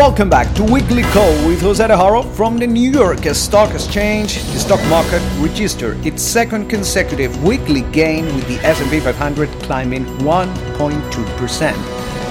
[0.00, 4.42] Welcome back to Weekly Call with Jose Haro from the New York Stock Exchange.
[4.44, 11.74] The stock market registered its second consecutive weekly gain with the S&P 500 climbing 1.2%.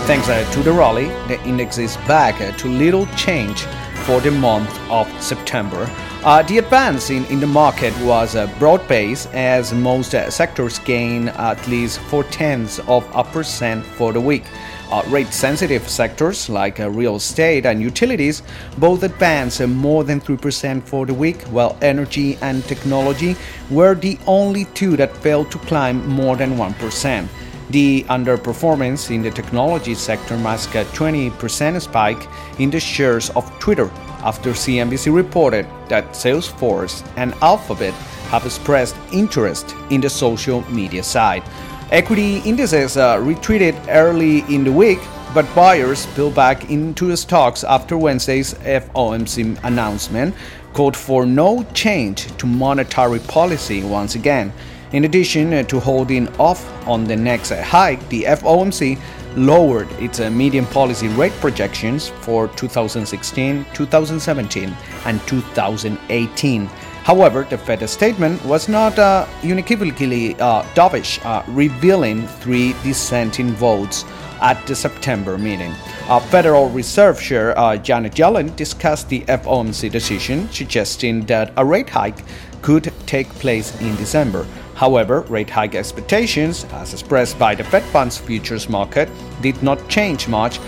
[0.08, 3.62] Thanks uh, to the rally, the index is back uh, to little change
[4.04, 5.88] for the month of September.
[6.24, 11.30] Uh, the advance in, in the market was uh, broad-based as most uh, sectors gained
[11.30, 14.44] at least four tenths of a percent for the week.
[14.92, 18.42] Uh, rate-sensitive sectors like uh, real estate and utilities
[18.80, 23.36] both advanced uh, more than 3% for the week, while energy and technology
[23.70, 27.28] were the only two that failed to climb more than 1%.
[27.70, 32.28] The underperformance in the technology sector masked a 20% spike
[32.58, 33.92] in the shares of Twitter
[34.24, 37.94] after CNBC reported that Salesforce and Alphabet
[38.32, 41.44] have expressed interest in the social media side.
[41.92, 45.00] Equity indices uh, retreated early in the week,
[45.34, 50.36] but buyers pulled back into stocks after Wednesday's FOMC announcement
[50.74, 54.54] called for no change to monetary policy once again.
[54.92, 59.00] In addition uh, to holding off on the next hike, the FOMC
[59.36, 66.70] lowered its uh, median policy rate projections for 2016, 2017, and 2018.
[67.04, 74.06] However, the Fed statement was not uh, unequivocally uh, dovish, uh, revealing three dissenting votes
[74.42, 75.74] at the September meeting.
[76.08, 81.90] Uh, Federal Reserve Chair uh, Janet Yellen discussed the FOMC decision, suggesting that a rate
[81.90, 82.24] hike
[82.62, 84.46] could take place in December.
[84.76, 89.10] However, rate hike expectations, as expressed by the Fed funds futures market,
[89.42, 90.60] did not change much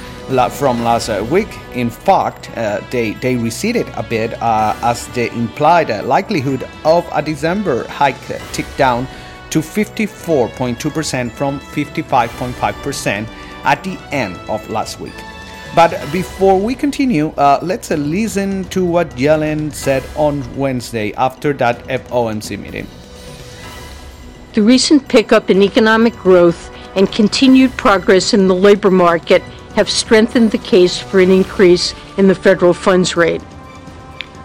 [0.50, 1.50] from last uh, week.
[1.74, 7.22] In fact, uh, they, they receded a bit uh, as the implied likelihood of a
[7.22, 8.16] December hike
[8.54, 9.08] ticked down
[9.50, 13.28] to 54.2% from 55.5%
[13.64, 15.14] at the end of last week.
[15.76, 21.54] But before we continue, uh, let's uh, listen to what Yellen said on Wednesday after
[21.54, 22.88] that FOMC meeting.
[24.54, 29.42] The recent pickup in economic growth and continued progress in the labor market
[29.76, 33.42] have strengthened the case for an increase in the federal funds rate.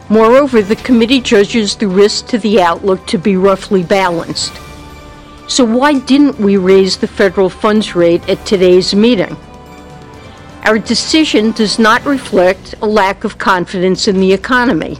[0.09, 4.53] Moreover, the committee judges the risk to the outlook to be roughly balanced.
[5.49, 9.37] So, why didn't we raise the federal funds rate at today's meeting?
[10.65, 14.99] Our decision does not reflect a lack of confidence in the economy.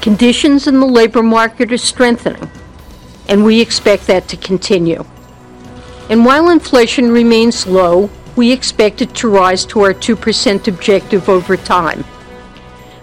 [0.00, 2.50] Conditions in the labor market are strengthening,
[3.28, 5.04] and we expect that to continue.
[6.10, 11.56] And while inflation remains low, we expect it to rise to our 2% objective over
[11.56, 12.04] time.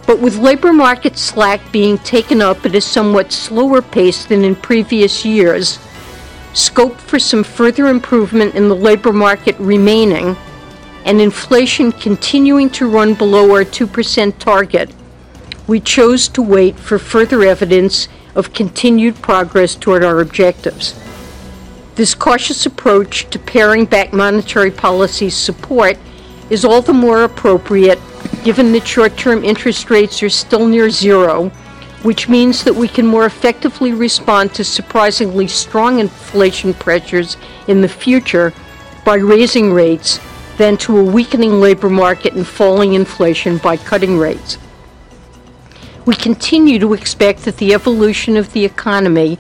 [0.06, 4.56] But with labor market slack being taken up at a somewhat slower pace than in
[4.56, 5.80] previous years,
[6.54, 10.36] scope for some further improvement in the labor market remaining,
[11.06, 14.94] and inflation continuing to run below our 2% target,
[15.68, 20.94] we chose to wait for further evidence of continued progress toward our objectives.
[21.96, 25.98] This cautious approach to paring back monetary policy support
[26.50, 28.00] is all the more appropriate
[28.44, 31.50] given that short term interest rates are still near zero,
[32.04, 37.38] which means that we can more effectively respond to surprisingly strong inflation pressures
[37.68, 38.54] in the future
[39.06, 40.20] by raising rates
[40.58, 44.58] than to a weakening labor market and falling inflation by cutting rates.
[46.06, 49.38] We continue to expect that the evolution of the economy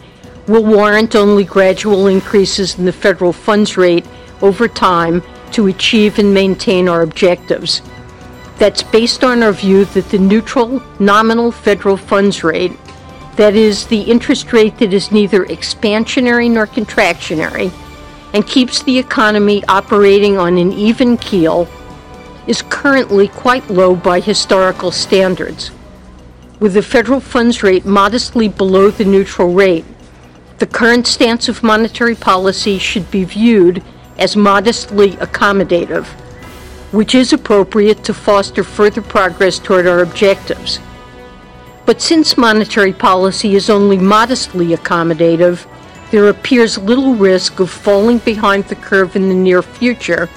[0.47, 4.05] will warrant only gradual increases in the federal funds rate
[4.41, 5.21] over time
[5.51, 7.81] to achieve and maintain our objectives.
[8.57, 12.73] That's based on our view that the neutral nominal federal funds rate,
[13.35, 17.71] that is, the interest rate that is neither expansionary nor contractionary,
[18.33, 21.67] and keeps the economy operating on an even keel,
[22.47, 25.71] is currently quite low by historical standards.
[26.59, 29.85] With the federal funds rate modestly below the neutral rate,
[30.61, 33.83] the current stance of monetary policy should be viewed
[34.19, 36.05] as modestly accommodative,
[36.91, 40.79] which is appropriate to foster further progress toward our objectives.
[41.87, 45.65] But since monetary policy is only modestly accommodative,
[46.11, 50.29] there appears little risk of falling behind the curve in the near future,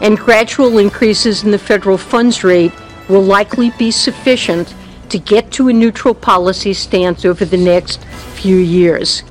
[0.00, 2.72] and gradual increases in the federal funds rate
[3.08, 4.72] will likely be sufficient
[5.08, 8.04] to get to a neutral policy stance over the next
[8.36, 9.24] few years.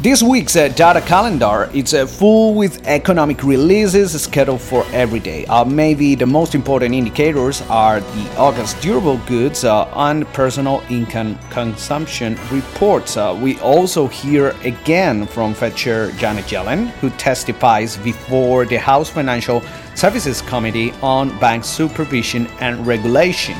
[0.00, 5.44] This week's uh, data calendar is uh, full with economic releases scheduled for every day.
[5.46, 11.36] Uh, maybe the most important indicators are the August durable goods uh, and personal income
[11.50, 13.16] consumption reports.
[13.16, 19.10] Uh, we also hear again from Fed Chair Janet Yellen, who testifies before the House
[19.10, 19.64] Financial
[19.96, 23.56] Services Committee on Bank Supervision and Regulation.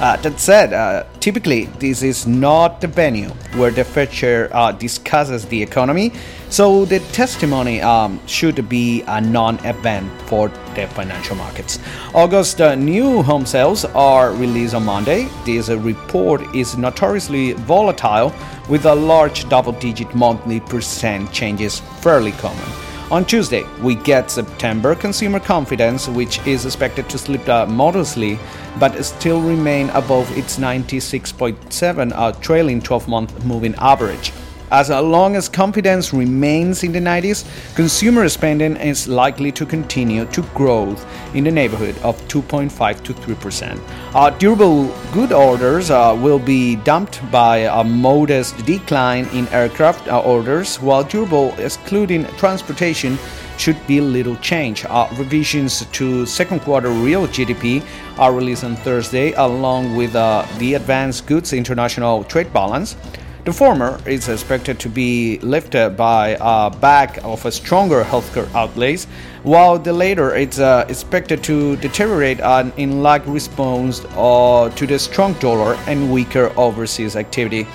[0.00, 5.44] Uh, that said, uh, typically this is not the venue where the chair uh, discusses
[5.46, 6.10] the economy,
[6.48, 11.78] so the testimony um, should be a non-event for the financial markets.
[12.14, 15.28] August uh, new home sales are released on Monday.
[15.44, 18.32] This uh, report is notoriously volatile,
[18.70, 22.89] with a large double-digit monthly percent changes fairly common.
[23.10, 28.38] On Tuesday, we get September consumer confidence, which is expected to slip modestly
[28.78, 34.32] but still remain above its 96.7 uh, trailing 12 month moving average.
[34.70, 37.44] As long as confidence remains in the 90s,
[37.74, 40.96] consumer spending is likely to continue to grow
[41.34, 43.80] in the neighborhood of 2.5 to 3%.
[44.14, 50.20] Uh, durable good orders uh, will be dumped by a modest decline in aircraft uh,
[50.20, 53.18] orders, while durable, excluding transportation,
[53.58, 54.84] should be little change.
[54.84, 57.84] Uh, revisions to second quarter real GDP
[58.18, 62.96] are released on Thursday, along with uh, the advanced goods international trade balance.
[63.42, 69.06] The former is expected to be lifted by a back of a stronger healthcare outlays,
[69.44, 74.98] while the latter is uh, expected to deteriorate an in lag response uh, to the
[74.98, 77.66] strong dollar and weaker overseas activity.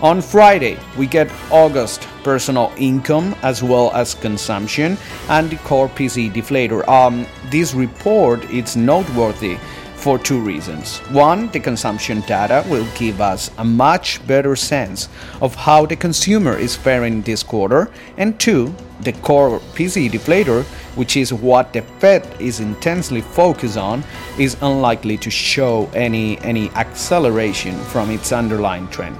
[0.00, 4.98] On Friday, we get August personal income as well as consumption
[5.28, 6.86] and the core PCE deflator.
[6.88, 9.56] Um, this report is noteworthy
[10.02, 10.98] for two reasons.
[11.12, 15.08] One, the consumption data will give us a much better sense
[15.40, 20.64] of how the consumer is faring this quarter, and two, the core PCE deflator,
[20.96, 24.02] which is what the Fed is intensely focused on,
[24.38, 29.16] is unlikely to show any any acceleration from its underlying trend.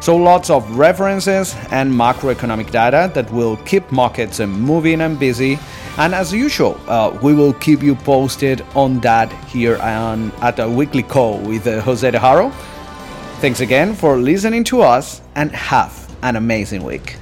[0.00, 5.58] So lots of references and macroeconomic data that will keep markets moving and busy
[5.98, 10.68] and as usual, uh, we will keep you posted on that here on, at a
[10.68, 12.50] weekly call with uh, Jose De Haro.
[13.40, 17.16] Thanks again for listening to us and have an amazing week.